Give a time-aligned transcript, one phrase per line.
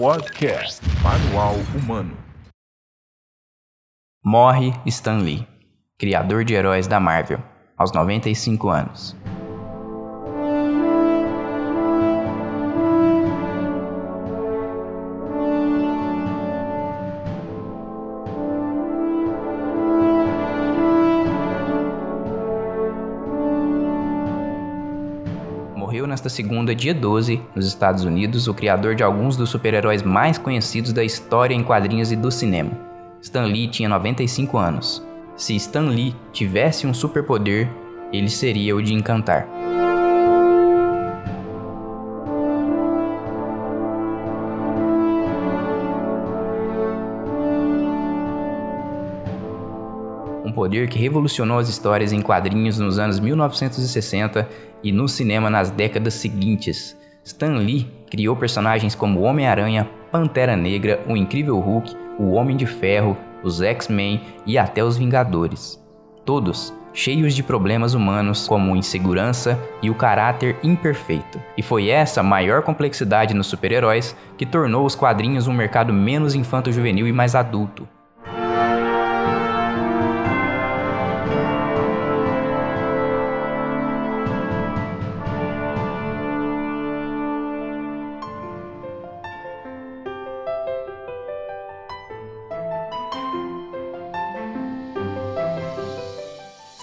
[0.00, 2.16] Podcast Manual Humano.
[4.24, 5.46] Morre Stan Lee,
[5.98, 7.38] criador de heróis da Marvel,
[7.76, 9.14] aos 95 anos.
[25.90, 30.38] Morreu nesta segunda, dia 12, nos Estados Unidos, o criador de alguns dos super-heróis mais
[30.38, 32.70] conhecidos da história em quadrinhos e do cinema.
[33.20, 35.04] Stan Lee tinha 95 anos.
[35.34, 37.68] Se Stan Lee tivesse um superpoder,
[38.12, 39.48] ele seria o de encantar.
[50.50, 54.48] Um poder que revolucionou as histórias em quadrinhos nos anos 1960
[54.82, 56.98] e no cinema nas décadas seguintes.
[57.24, 63.16] Stan Lee criou personagens como Homem-Aranha, Pantera Negra, o Incrível Hulk, o Homem de Ferro,
[63.44, 65.80] os X-Men e até os Vingadores.
[66.24, 71.40] Todos cheios de problemas humanos como insegurança e o caráter imperfeito.
[71.56, 77.06] E foi essa maior complexidade nos super-heróis que tornou os quadrinhos um mercado menos infanto-juvenil
[77.06, 77.86] e mais adulto.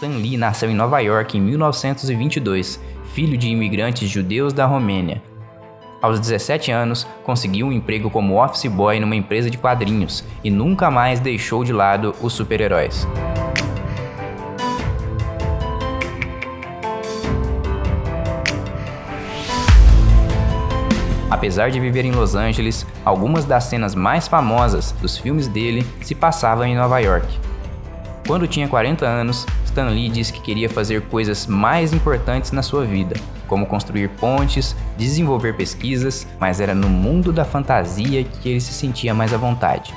[0.00, 2.80] Stan Lee nasceu em Nova York em 1922,
[3.12, 5.22] filho de imigrantes judeus da Romênia.
[6.00, 10.90] Aos 17 anos, conseguiu um emprego como office boy numa empresa de quadrinhos e nunca
[10.90, 13.06] mais deixou de lado os super-heróis.
[21.30, 26.14] Apesar de viver em Los Angeles, algumas das cenas mais famosas dos filmes dele se
[26.14, 27.38] passavam em Nova York.
[28.26, 32.84] Quando tinha 40 anos, Stan Lee disse que queria fazer coisas mais importantes na sua
[32.84, 33.14] vida,
[33.46, 39.14] como construir pontes, desenvolver pesquisas, mas era no mundo da fantasia que ele se sentia
[39.14, 39.94] mais à vontade.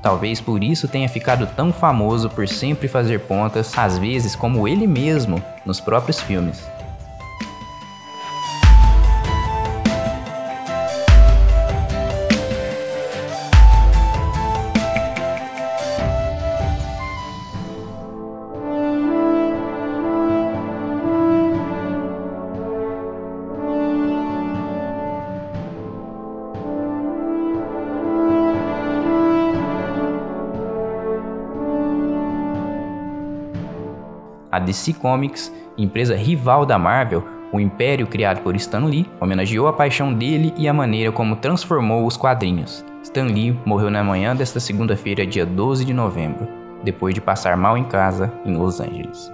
[0.00, 4.86] Talvez por isso tenha ficado tão famoso por sempre fazer pontas, às vezes como ele
[4.86, 6.64] mesmo, nos próprios filmes.
[34.56, 37.22] A DC Comics, empresa rival da Marvel,
[37.52, 42.06] o império criado por Stan Lee, homenageou a paixão dele e a maneira como transformou
[42.06, 42.82] os quadrinhos.
[43.02, 46.48] Stan Lee morreu na manhã desta segunda-feira, dia 12 de novembro,
[46.82, 49.30] depois de passar mal em casa em Los Angeles.